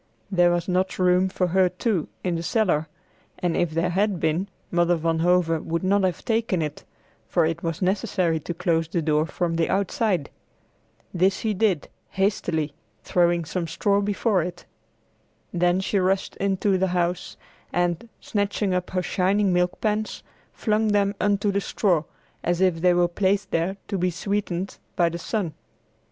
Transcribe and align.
There 0.31 0.49
was 0.49 0.67
not 0.67 0.97
room 0.97 1.29
for 1.29 1.45
her 1.49 1.69
too, 1.69 2.07
in 2.23 2.33
the 2.33 2.41
cellar, 2.41 2.87
and 3.37 3.55
if 3.55 3.69
there 3.69 3.91
had 3.91 4.19
been, 4.19 4.47
Mother 4.71 4.95
Van 4.95 5.19
Hove 5.19 5.61
would 5.63 5.83
not 5.83 6.01
have 6.03 6.25
taken 6.25 6.63
it, 6.63 6.83
for 7.27 7.45
it 7.45 7.61
was 7.61 7.83
necessary 7.83 8.39
to 8.39 8.53
close 8.55 8.87
the 8.87 9.03
door 9.03 9.27
from 9.27 9.57
the 9.57 9.69
outside. 9.69 10.31
This 11.13 11.35
she 11.35 11.53
did, 11.53 11.87
hastily, 12.09 12.73
throwing 13.03 13.45
some 13.45 13.67
straw 13.67 14.01
before 14.01 14.41
it. 14.41 14.65
Then 15.53 15.79
she 15.79 15.99
rushed 15.99 16.35
into 16.37 16.79
the 16.79 16.87
house 16.97 17.37
and, 17.71 18.09
snatching 18.19 18.73
up 18.73 18.89
her 18.89 19.03
shining 19.03 19.53
milk 19.53 19.79
pans, 19.81 20.23
flung 20.51 20.87
them 20.87 21.11
upon 21.19 21.35
the 21.37 21.61
straw, 21.61 22.05
as 22.43 22.59
if 22.59 22.81
they 22.81 22.95
were 22.95 23.07
placed 23.07 23.51
there 23.51 23.77
to 23.87 23.99
be 23.99 24.09
sweetened 24.09 24.79
by 24.95 25.09
the 25.09 25.19
sun. 25.19 25.53